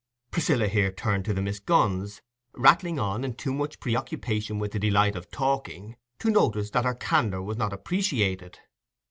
[0.31, 2.23] Priscilla here turned to the Miss Gunns,
[2.55, 6.95] rattling on in too much preoccupation with the delight of talking, to notice that her
[6.95, 8.57] candour was not appreciated.